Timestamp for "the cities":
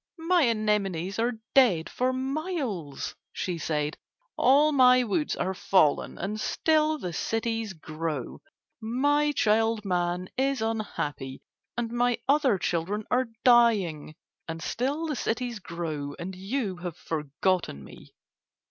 6.97-7.73, 15.05-15.59